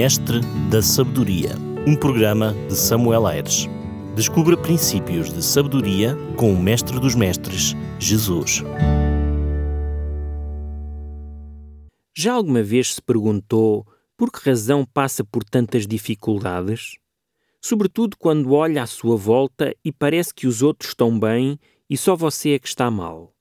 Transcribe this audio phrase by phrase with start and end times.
[0.00, 0.38] Mestre
[0.70, 3.66] da Sabedoria, um programa de Samuel Aires.
[4.14, 8.62] Descubra princípios de sabedoria com o Mestre dos Mestres, Jesus.
[12.16, 13.84] Já alguma vez se perguntou
[14.16, 16.94] por que razão passa por tantas dificuldades?
[17.60, 21.58] Sobretudo quando olha à sua volta e parece que os outros estão bem
[21.90, 23.34] e só você é que está mal.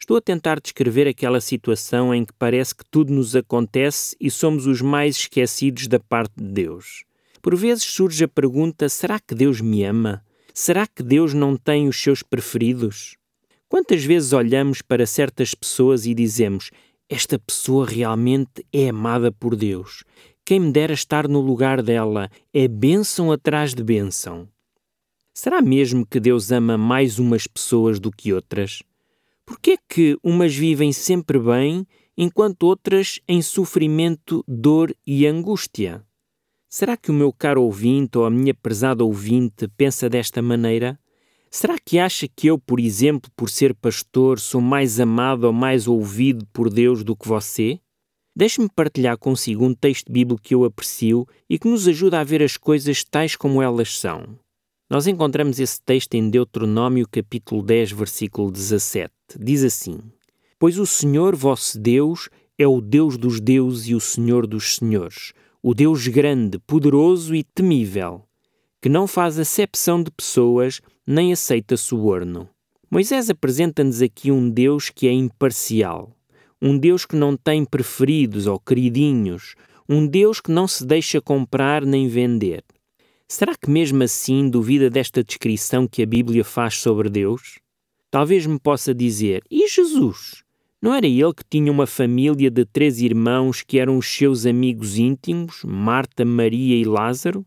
[0.00, 4.66] Estou a tentar descrever aquela situação em que parece que tudo nos acontece e somos
[4.66, 7.04] os mais esquecidos da parte de Deus.
[7.42, 10.24] Por vezes surge a pergunta: será que Deus me ama?
[10.54, 13.16] Será que Deus não tem os seus preferidos?
[13.68, 16.70] Quantas vezes olhamos para certas pessoas e dizemos:
[17.08, 20.04] esta pessoa realmente é amada por Deus.
[20.44, 24.48] Quem me dera estar no lugar dela é bênção atrás de bênção.
[25.34, 28.82] Será mesmo que Deus ama mais umas pessoas do que outras?
[29.48, 36.04] Por que é que umas vivem sempre bem, enquanto outras em sofrimento, dor e angústia?
[36.68, 41.00] Será que o meu caro ouvinte ou a minha prezada ouvinte pensa desta maneira?
[41.50, 45.88] Será que acha que eu, por exemplo, por ser pastor, sou mais amado ou mais
[45.88, 47.80] ouvido por Deus do que você?
[48.36, 52.42] Deixe-me partilhar consigo um texto bíblico que eu aprecio e que nos ajuda a ver
[52.42, 54.38] as coisas tais como elas são.
[54.90, 59.12] Nós encontramos esse texto em Deuteronômio capítulo 10, versículo 17.
[59.38, 59.98] Diz assim:
[60.58, 65.34] Pois o Senhor vosso Deus é o Deus dos deuses e o Senhor dos senhores,
[65.62, 68.22] o Deus grande, poderoso e temível,
[68.80, 72.48] que não faz acepção de pessoas nem aceita suborno.
[72.90, 76.16] Moisés apresenta-nos aqui um Deus que é imparcial,
[76.62, 79.54] um Deus que não tem preferidos ou queridinhos,
[79.86, 82.64] um Deus que não se deixa comprar nem vender.
[83.30, 87.58] Será que mesmo assim duvida desta descrição que a Bíblia faz sobre Deus?
[88.10, 90.42] Talvez me possa dizer: e Jesus?
[90.80, 94.96] Não era ele que tinha uma família de três irmãos que eram os seus amigos
[94.96, 97.44] íntimos, Marta, Maria e Lázaro?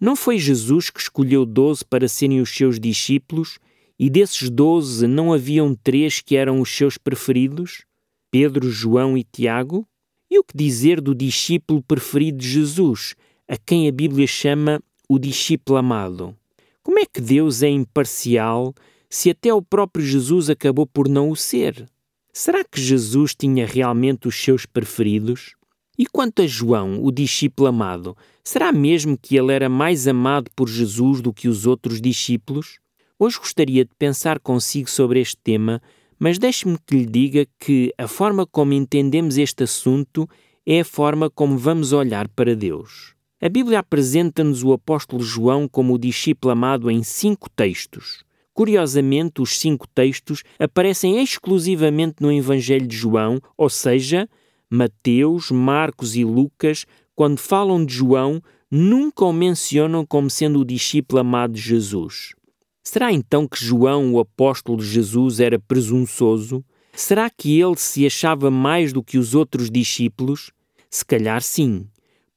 [0.00, 3.58] Não foi Jesus que escolheu doze para serem os seus discípulos
[3.98, 7.84] e desses doze não haviam três que eram os seus preferidos?
[8.30, 9.86] Pedro, João e Tiago?
[10.30, 13.14] E o que dizer do discípulo preferido de Jesus,
[13.48, 16.36] a quem a Bíblia chama o discípulo amado.
[16.82, 18.74] Como é que Deus é imparcial
[19.08, 21.88] se até o próprio Jesus acabou por não o ser?
[22.32, 25.54] Será que Jesus tinha realmente os seus preferidos?
[25.98, 30.68] E quanto a João, o discípulo amado, será mesmo que ele era mais amado por
[30.68, 32.78] Jesus do que os outros discípulos?
[33.18, 35.82] Hoje gostaria de pensar consigo sobre este tema,
[36.18, 40.28] mas deixe-me que lhe diga que a forma como entendemos este assunto
[40.64, 43.17] é a forma como vamos olhar para Deus.
[43.40, 48.24] A Bíblia apresenta-nos o apóstolo João como o discípulo amado em cinco textos.
[48.52, 54.28] Curiosamente, os cinco textos aparecem exclusivamente no Evangelho de João, ou seja,
[54.68, 56.84] Mateus, Marcos e Lucas,
[57.14, 62.34] quando falam de João, nunca o mencionam como sendo o discípulo amado de Jesus.
[62.82, 66.64] Será então que João, o apóstolo de Jesus, era presunçoso?
[66.92, 70.50] Será que ele se achava mais do que os outros discípulos?
[70.90, 71.86] Se calhar sim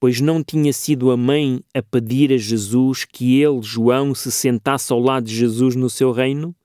[0.02, 4.92] pois não tinha sido a mãe a pedir a Jesus que ele, João, se sentasse
[4.92, 6.56] ao lado de Jesus no seu reino?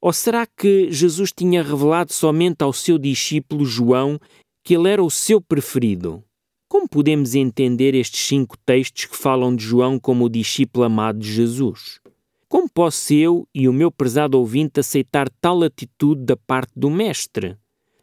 [0.00, 4.16] Ou será que Jesus tinha revelado somente ao seu discípulo João
[4.62, 6.22] que ele era o seu preferido?
[6.68, 11.32] Como podemos entender estes cinco textos que falam de João como o discípulo amado de
[11.32, 11.98] Jesus?
[12.48, 17.56] Como posso eu e o meu prezado ouvinte aceitar tal atitude da parte do Mestre?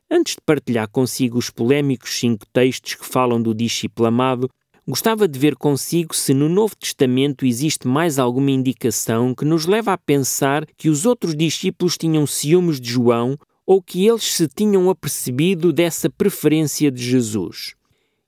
[0.09, 4.49] Antes de partilhar consigo os polémicos cinco textos que falam do discípulo amado,
[4.87, 9.93] Gostava de ver consigo se no Novo Testamento existe mais alguma indicação que nos leva
[9.93, 14.89] a pensar que os outros discípulos tinham ciúmes de João ou que eles se tinham
[14.89, 17.75] apercebido dessa preferência de Jesus.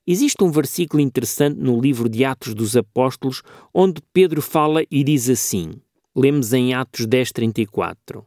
[0.06, 5.28] Existe um versículo interessante no livro de Atos dos Apóstolos onde Pedro fala e diz
[5.28, 5.72] assim:
[6.14, 8.24] Lemos em Atos 10:34.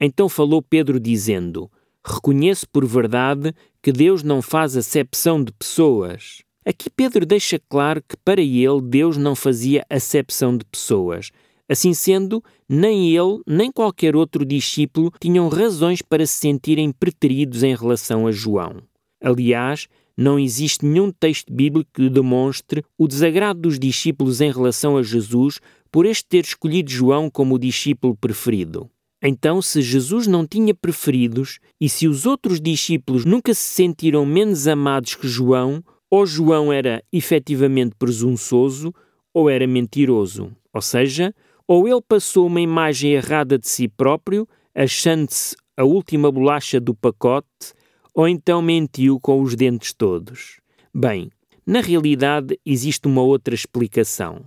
[0.00, 1.70] Então falou Pedro dizendo:
[2.04, 6.47] Reconheço por verdade que Deus não faz acepção de pessoas.
[6.68, 11.30] Aqui Pedro deixa claro que para ele Deus não fazia acepção de pessoas.
[11.66, 17.74] Assim sendo, nem ele, nem qualquer outro discípulo tinham razões para se sentirem preteridos em
[17.74, 18.82] relação a João.
[19.18, 25.02] Aliás, não existe nenhum texto bíblico que demonstre o desagrado dos discípulos em relação a
[25.02, 25.60] Jesus
[25.90, 28.90] por este ter escolhido João como o discípulo preferido.
[29.22, 34.68] Então, se Jesus não tinha preferidos e se os outros discípulos nunca se sentiram menos
[34.68, 38.94] amados que João, ou João era efetivamente presunçoso
[39.32, 41.34] ou era mentiroso, ou seja,
[41.66, 47.46] ou ele passou uma imagem errada de si próprio, achando-se a última bolacha do pacote,
[48.14, 50.60] ou então mentiu com os dentes todos.
[50.94, 51.30] Bem,
[51.70, 54.40] Na realidade, existe uma outra explicação.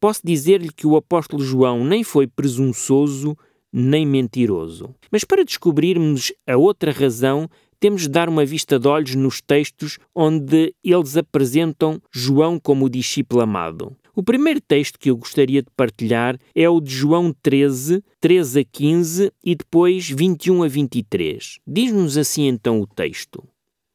[0.00, 3.36] Posso dizer-lhe que o apóstolo João nem foi presunçoso
[3.72, 4.92] nem mentiroso.
[5.08, 7.48] Mas para descobrirmos a outra razão,
[7.78, 12.90] temos de dar uma vista de olhos nos textos onde eles apresentam João como o
[12.90, 13.96] discípulo amado.
[14.16, 18.64] O primeiro texto que eu gostaria de partilhar é o de João 13, 13 a
[18.64, 21.58] 15 e depois 21 a 23.
[21.66, 23.42] Diz-nos assim então o texto: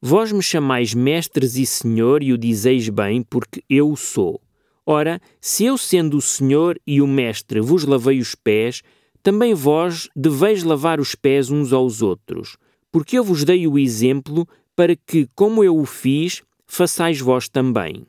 [0.01, 4.41] Vós me chamais mestres e senhor e o dizeis bem, porque eu o sou.
[4.85, 8.81] Ora, se eu, sendo o senhor e o mestre, vos lavei os pés,
[9.21, 12.57] também vós deveis lavar os pés uns aos outros,
[12.91, 18.05] porque eu vos dei o exemplo para que, como eu o fiz, façais vós também.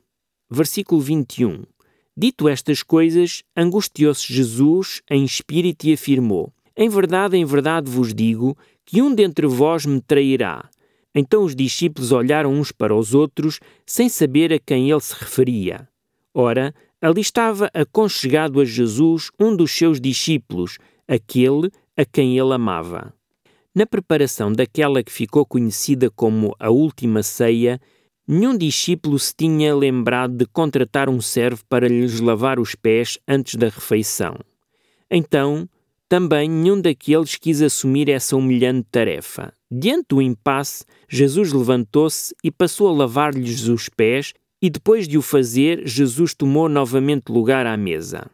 [0.49, 1.63] Versículo 21.
[2.15, 8.57] Dito estas coisas, angustiou-se Jesus em espírito e afirmou: Em verdade, em verdade vos digo
[8.85, 10.69] que um dentre vós me trairá.
[11.13, 15.87] Então os discípulos olharam uns para os outros, sem saber a quem ele se referia.
[16.33, 23.13] Ora, ali estava aconchegado a Jesus um dos seus discípulos, aquele a quem ele amava.
[23.73, 27.79] Na preparação daquela que ficou conhecida como a Última Ceia,
[28.33, 33.55] Nenhum discípulo se tinha lembrado de contratar um servo para lhes lavar os pés antes
[33.55, 34.37] da refeição.
[35.09, 35.67] Então,
[36.07, 39.51] também nenhum daqueles quis assumir essa humilhante tarefa.
[39.69, 45.21] Diante do impasse, Jesus levantou-se e passou a lavar-lhes os pés, e depois de o
[45.21, 48.31] fazer, Jesus tomou novamente lugar à mesa.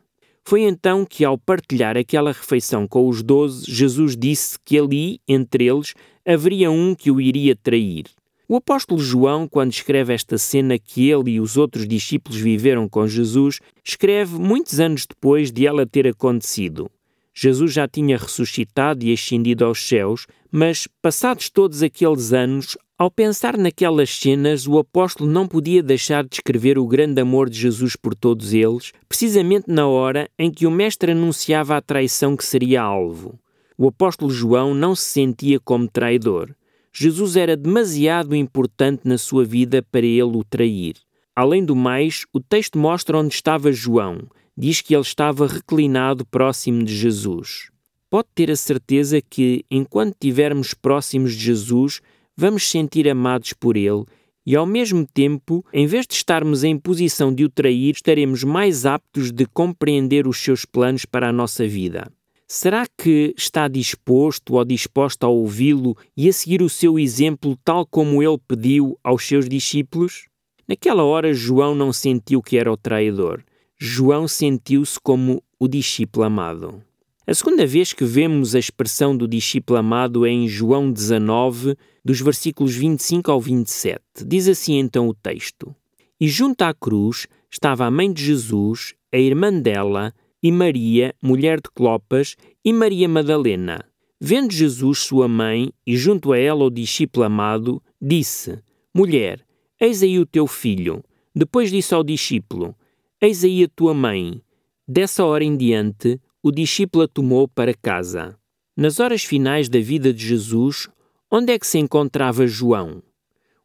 [0.47, 5.67] Foi então que, ao partilhar aquela refeição com os doze, Jesus disse que ali, entre
[5.67, 5.93] eles,
[6.25, 8.05] haveria um que o iria trair.
[8.47, 13.05] O apóstolo João, quando escreve esta cena que ele e os outros discípulos viveram com
[13.05, 16.89] Jesus, escreve muitos anos depois de ela ter acontecido.
[17.39, 23.55] Jesus já tinha ressuscitado e ascendido aos céus, mas, passados todos aqueles anos, ao pensar
[23.55, 28.15] naquelas cenas, o apóstolo não podia deixar de escrever o grande amor de Jesus por
[28.15, 33.39] todos eles, precisamente na hora em que o Mestre anunciava a traição que seria alvo.
[33.77, 36.55] O apóstolo João não se sentia como traidor.
[36.91, 40.95] Jesus era demasiado importante na sua vida para ele o trair.
[41.35, 44.21] Além do mais, o texto mostra onde estava João.
[44.57, 47.69] Diz que ele estava reclinado próximo de Jesus.
[48.09, 52.01] Pode ter a certeza que, enquanto estivermos próximos de Jesus,
[52.35, 54.05] vamos sentir amados por ele
[54.45, 58.85] e, ao mesmo tempo, em vez de estarmos em posição de o trair, estaremos mais
[58.85, 62.09] aptos de compreender os seus planos para a nossa vida.
[62.47, 67.85] Será que está disposto ou disposta a ouvi-lo e a seguir o seu exemplo tal
[67.85, 70.27] como ele pediu aos seus discípulos?
[70.65, 73.43] Naquela hora, João não sentiu que era o traidor.
[73.79, 76.81] João sentiu-se como o discípulo amado.
[77.27, 82.19] A segunda vez que vemos a expressão do discípulo amado é em João 19, dos
[82.19, 84.01] versículos 25 ao 27.
[84.25, 85.75] Diz assim então o texto:
[86.19, 91.57] E junto à cruz estava a mãe de Jesus, a irmã dela, e Maria, mulher
[91.57, 92.35] de Clopas,
[92.65, 93.85] e Maria Madalena.
[94.19, 98.57] Vendo Jesus sua mãe e junto a ela o discípulo amado, disse:
[98.91, 99.45] Mulher,
[99.79, 101.03] eis aí o teu filho.
[101.35, 102.75] Depois disse ao discípulo:
[103.19, 104.43] Eis aí a tua mãe.
[104.87, 108.37] Dessa hora em diante, o discípulo a tomou para casa.
[108.75, 110.87] Nas horas finais da vida de Jesus,
[111.31, 113.01] onde é que se encontrava João?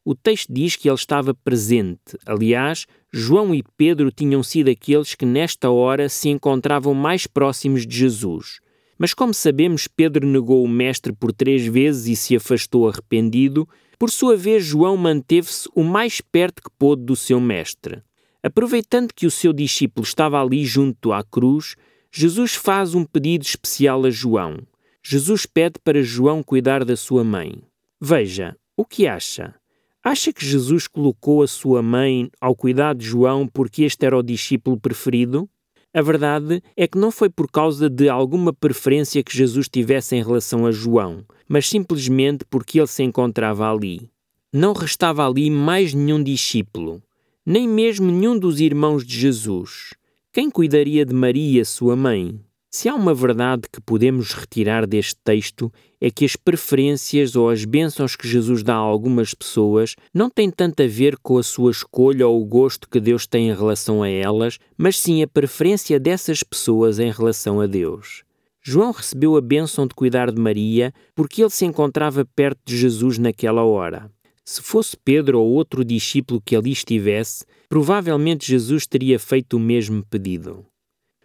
[0.03, 2.17] O texto diz que ele estava presente.
[2.25, 7.95] Aliás, João e Pedro tinham sido aqueles que nesta hora se encontravam mais próximos de
[7.95, 8.59] Jesus.
[8.99, 13.69] Mas como sabemos, Pedro negou o Mestre por três vezes e se afastou arrependido.
[13.99, 18.03] Por sua vez, João manteve-se o mais perto que pôde do seu Mestre.
[18.43, 21.77] Aproveitando que o seu discípulo estava ali junto à cruz,
[22.11, 24.59] Jesus faz um pedido especial a João.
[25.03, 27.63] Jesus pede para João cuidar da sua mãe.
[28.01, 29.55] Veja, o que acha?
[30.03, 34.23] Acha que Jesus colocou a sua mãe ao cuidado de João porque este era o
[34.23, 35.49] discípulo preferido?
[35.95, 40.23] A verdade é que não foi por causa de alguma preferência que Jesus tivesse em
[40.23, 44.11] relação a João, mas simplesmente porque ele se encontrava ali.
[44.53, 47.01] Não restava ali mais nenhum discípulo,
[47.45, 49.95] nem mesmo nenhum dos irmãos de Jesus.
[50.33, 52.39] Quem cuidaria de Maria, sua mãe?
[52.71, 55.71] Se há uma verdade que podemos retirar deste texto,
[56.01, 60.51] é que as preferências ou as bênçãos que Jesus dá a algumas pessoas não têm
[60.51, 64.03] tanto a ver com a sua escolha ou o gosto que Deus tem em relação
[64.03, 68.23] a elas, mas sim a preferência dessas pessoas em relação a Deus.
[68.63, 73.19] João recebeu a bênção de cuidar de Maria porque ele se encontrava perto de Jesus
[73.19, 74.09] naquela hora.
[74.45, 80.05] Se fosse Pedro ou outro discípulo que ali estivesse, provavelmente Jesus teria feito o mesmo
[80.05, 80.67] pedido.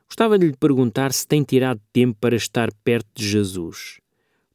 [0.07, 3.99] Gostava de lhe perguntar se tem tirado tempo para estar perto de Jesus.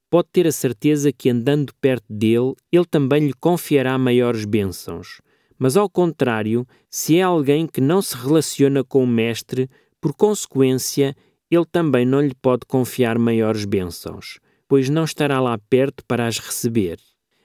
[0.08, 5.20] Pode ter a certeza que andando perto dele, ele também lhe confiará maiores bênçãos.
[5.58, 11.14] mas ao contrário, se é alguém que não se relaciona com o Mestre, por consequência,
[11.48, 16.40] ele também não lhe pode confiar maiores bênçãos, pois não estará lá perto para as
[16.40, 16.98] receber.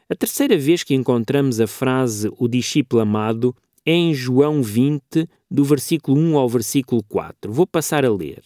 [0.10, 3.54] A terceira vez que encontramos a frase o discípulo amado
[3.86, 7.52] é em João 20, do versículo 1 ao versículo 4.
[7.52, 8.42] Vou passar a ler.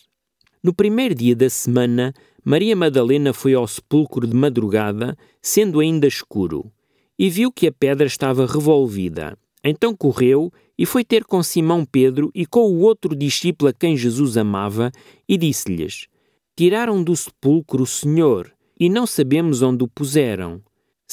[0.63, 6.71] No primeiro dia da semana, Maria Madalena foi ao sepulcro de madrugada, sendo ainda escuro,
[7.17, 9.37] e viu que a pedra estava revolvida.
[9.63, 13.95] Então correu e foi ter com Simão Pedro e com o outro discípulo a quem
[13.95, 14.91] Jesus amava,
[15.29, 16.07] e disse-lhes:
[16.55, 20.59] Tiraram do sepulcro o Senhor, e não sabemos onde o puseram.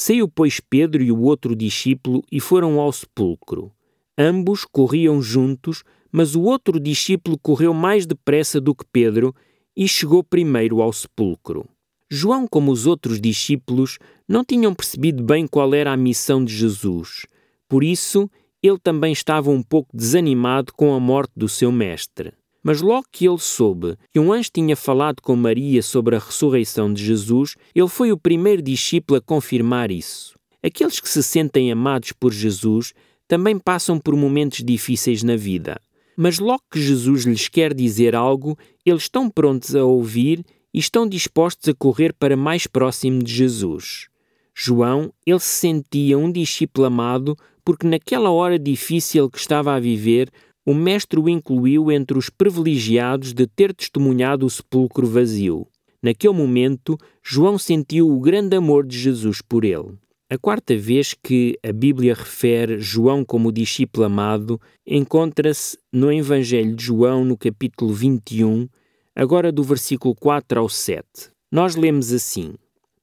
[0.01, 3.69] Saiu, pois, Pedro e o outro discípulo e foram ao sepulcro.
[4.17, 9.35] Ambos corriam juntos, mas o outro discípulo correu mais depressa do que Pedro
[9.75, 11.67] e chegou primeiro ao sepulcro.
[12.09, 17.25] João, como os outros discípulos, não tinham percebido bem qual era a missão de Jesus.
[17.67, 18.31] Por isso,
[18.63, 22.31] ele também estava um pouco desanimado com a morte do seu mestre.
[22.63, 26.93] Mas logo que ele soube que um anjo tinha falado com Maria sobre a ressurreição
[26.93, 30.37] de Jesus, ele foi o primeiro discípulo a confirmar isso.
[30.61, 32.93] Aqueles que se sentem amados por Jesus
[33.27, 35.79] também passam por momentos difíceis na vida.
[36.17, 41.07] Mas logo que Jesus lhes quer dizer algo, eles estão prontos a ouvir e estão
[41.07, 44.09] dispostos a correr para mais próximo de Jesus.
[44.53, 50.29] João, ele se sentia um discípulo amado porque naquela hora difícil que estava a viver,
[50.69, 55.65] o Mestre o incluiu entre os privilegiados de ter testemunhado o sepulcro vazio.
[55.99, 59.97] Naquele momento, João sentiu o grande amor de Jesus por ele.
[60.29, 66.85] A quarta vez que a Bíblia refere João como discípulo amado encontra-se no Evangelho de
[66.85, 68.69] João, no capítulo 21,
[69.15, 71.03] agora do versículo 4 ao 7.
[71.51, 72.53] Nós lemos assim: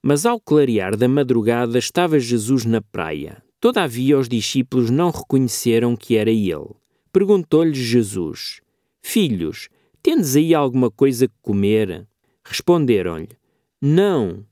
[0.01, 3.43] Mas ao clarear da madrugada estava Jesus na praia.
[3.59, 6.77] Todavia os discípulos não reconheceram que era ele.
[7.17, 8.61] Perguntou-lhes Jesus:
[9.01, 9.71] Filhos,
[10.03, 12.07] tendes aí alguma coisa que comer?
[12.45, 13.31] Responderam-lhe:
[13.81, 14.45] Não.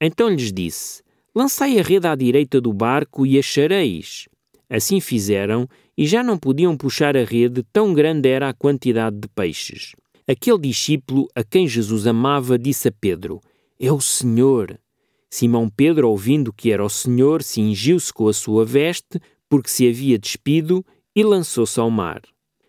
[0.00, 1.02] Então lhes disse:
[1.34, 4.30] Lançai a rede à direita do barco e achareis.
[4.70, 9.28] Assim fizeram e já não podiam puxar a rede, tão grande era a quantidade de
[9.28, 9.92] peixes.
[10.26, 13.42] Aquele discípulo a quem Jesus amava disse a Pedro:
[13.78, 14.80] É o Senhor.
[15.28, 19.20] Simão Pedro, ouvindo que era o Senhor, cingiu-se com a sua veste,
[19.50, 20.82] porque se havia despido,
[21.16, 22.20] e lançou-se ao mar.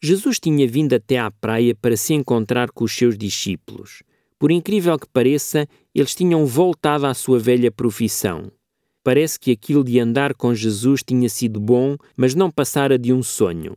[0.02, 4.02] Jesus tinha vindo até à praia para se encontrar com os seus discípulos.
[4.40, 8.50] Por incrível que pareça, eles tinham voltado à sua velha profissão.
[9.04, 13.22] Parece que aquilo de andar com Jesus tinha sido bom, mas não passara de um
[13.22, 13.76] sonho.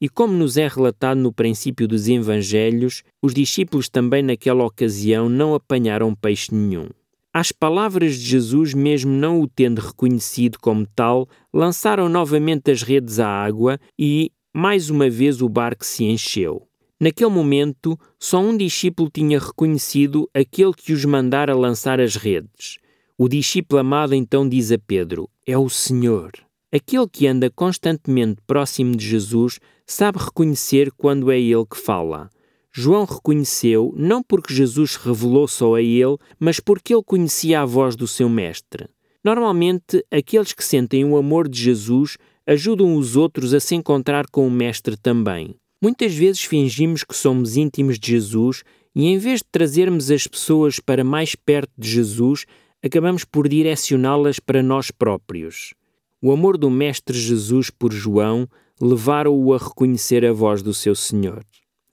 [0.00, 5.54] E como nos é relatado no princípio dos Evangelhos, os discípulos também naquela ocasião não
[5.54, 6.88] apanharam peixe nenhum.
[7.34, 13.18] Às palavras de Jesus, mesmo não o tendo reconhecido como tal, lançaram novamente as redes
[13.18, 16.68] à água e, mais uma vez, o barco se encheu.
[17.00, 22.78] Naquele momento, só um discípulo tinha reconhecido aquele que os mandara lançar as redes.
[23.16, 26.32] O discípulo amado então diz a Pedro: É o Senhor.
[26.70, 32.30] Aquele que anda constantemente próximo de Jesus sabe reconhecer quando é ele que fala.
[32.74, 37.94] João reconheceu não porque Jesus revelou só a ele, mas porque ele conhecia a voz
[37.94, 38.88] do seu mestre.
[39.22, 44.46] Normalmente, aqueles que sentem o amor de Jesus ajudam os outros a se encontrar com
[44.46, 45.54] o mestre também.
[45.82, 48.62] Muitas vezes fingimos que somos íntimos de Jesus
[48.94, 52.46] e, em vez de trazermos as pessoas para mais perto de Jesus,
[52.82, 55.74] acabamos por direcioná-las para nós próprios.
[56.22, 58.48] O amor do Mestre Jesus por João
[58.80, 61.44] levaram-o a reconhecer a voz do seu Senhor.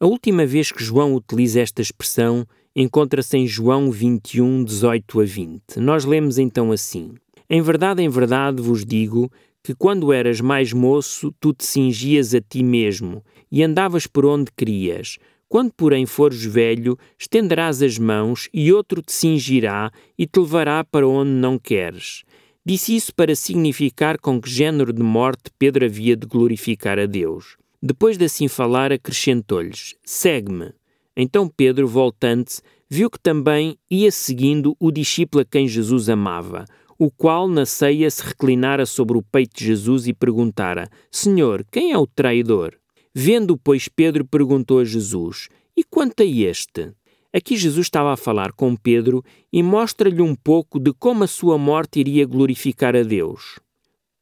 [0.01, 5.61] A última vez que João utiliza esta expressão encontra-se em João 21, 18 a 20.
[5.81, 7.15] Nós lemos então assim:
[7.49, 9.29] Em verdade, em verdade vos digo
[9.61, 14.49] que quando eras mais moço, tu te cingias a ti mesmo e andavas por onde
[14.55, 15.17] querias.
[15.49, 21.05] Quando, porém, fores velho, estenderás as mãos e outro te cingirá e te levará para
[21.05, 22.23] onde não queres.
[22.65, 27.57] Disse isso para significar com que género de morte Pedro havia de glorificar a Deus.
[27.81, 30.73] Depois de assim falar, acrescentou-lhes: Segue-me.
[31.15, 36.65] Então Pedro, voltando-se, viu que também ia seguindo o discípulo a quem Jesus amava,
[36.97, 41.91] o qual na ceia se reclinara sobre o peito de Jesus e perguntara: Senhor, quem
[41.91, 42.75] é o traidor?
[43.13, 46.93] Vendo, pois, Pedro perguntou a Jesus: E quanto a este?
[47.31, 51.57] Aqui Jesus estava a falar com Pedro e mostra-lhe um pouco de como a sua
[51.57, 53.59] morte iria glorificar a Deus.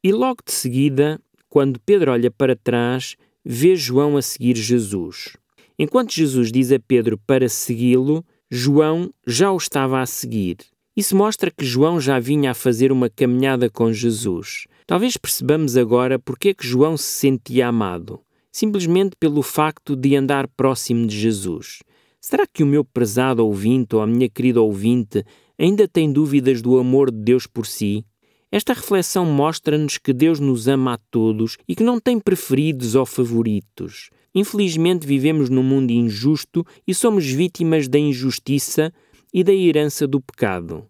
[0.04, 5.36] E logo de seguida, quando Pedro olha para trás, vê João a seguir Jesus.
[5.78, 10.56] Enquanto Jesus diz a Pedro para segui-lo, João já o estava a seguir.
[10.96, 14.66] Isso mostra que João já vinha a fazer uma caminhada com Jesus.
[14.86, 20.48] Talvez percebamos agora porque é que João se sentia amado, simplesmente pelo facto de andar
[20.48, 21.78] próximo de Jesus.
[22.20, 25.24] Será que o meu prezado ouvinte ou a minha querida ouvinte
[25.56, 28.04] ainda tem dúvidas do amor de Deus por si?
[28.50, 33.04] Esta reflexão mostra-nos que Deus nos ama a todos e que não tem preferidos ou
[33.04, 34.08] favoritos.
[34.34, 38.92] Infelizmente, vivemos num mundo injusto e somos vítimas da injustiça
[39.34, 40.86] e da herança do pecado.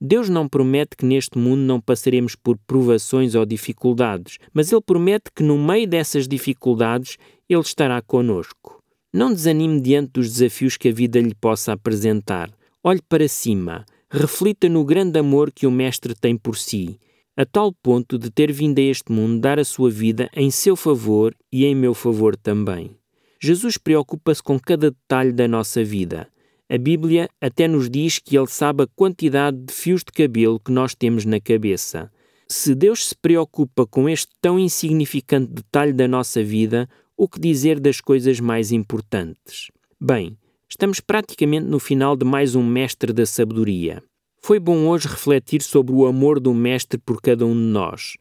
[0.00, 5.30] Deus não promete que neste mundo não passaremos por provações ou dificuldades, mas Ele promete
[5.34, 7.16] que no meio dessas dificuldades
[7.48, 8.82] Ele estará conosco.
[9.12, 12.50] Não desanime diante dos desafios que a vida lhe possa apresentar.
[12.84, 16.98] Olhe para cima reflita no grande amor que o Mestre tem por si,
[17.36, 20.74] a tal ponto de ter vindo a este mundo dar a sua vida em seu
[20.74, 22.96] favor e em meu favor também.
[23.40, 26.28] Jesus preocupa-se com cada detalhe da nossa vida.
[26.68, 30.72] A Bíblia até nos diz que Ele sabe a quantidade de fios de cabelo que
[30.72, 32.10] nós temos na cabeça.
[32.48, 37.78] Se Deus se preocupa com este tão insignificante detalhe da nossa vida, o que dizer
[37.78, 39.70] das coisas mais importantes?
[40.00, 40.36] Bem,
[40.70, 44.02] Estamos praticamente no final de mais um Mestre da Sabedoria.
[44.42, 48.18] Foi bom hoje refletir sobre o amor do Mestre por cada um de nós.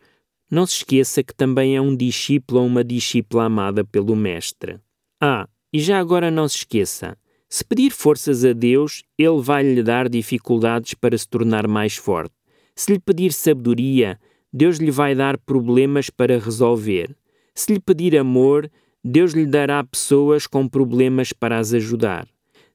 [0.50, 4.80] Não se esqueça que também é um discípulo ou uma discípula amada pelo Mestre.
[5.22, 7.18] Ah, e já agora não se esqueça:
[7.50, 12.34] se pedir forças a Deus, Ele vai lhe dar dificuldades para se tornar mais forte.
[12.74, 14.18] Se lhe pedir sabedoria,
[14.54, 17.14] Deus lhe vai dar problemas para resolver.
[17.54, 18.72] Se lhe pedir amor,
[19.04, 22.26] Deus lhe dará pessoas com problemas para as ajudar.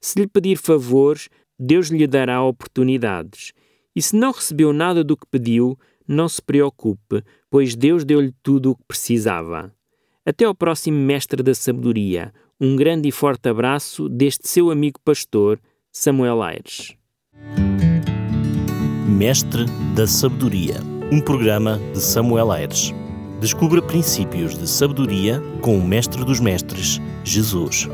[0.03, 3.53] Se lhe pedir favores, Deus lhe dará oportunidades.
[3.95, 5.79] E se não recebeu nada do que pediu,
[6.09, 9.73] não se preocupe, pois Deus deu-lhe tudo o que precisava.
[10.27, 12.35] Até ao próximo Mestre da Sabedoria.
[12.61, 15.61] Um grande e forte abraço deste seu amigo pastor,
[15.93, 16.97] Samuel Aires.
[19.09, 20.77] Mestre da Sabedoria,
[21.13, 22.93] um programa de Samuel Aires.
[23.41, 27.89] Descubra princípios de sabedoria com o Mestre dos Mestres, Jesus.